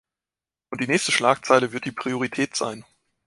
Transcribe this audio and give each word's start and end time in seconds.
Und 0.71 0.81
die 0.81 0.87
nächste 0.87 1.11
Schlagzeile 1.11 1.73
wird 1.73 1.85
die 1.85 1.91
Priorität 1.91 2.55
sein. 2.55 2.85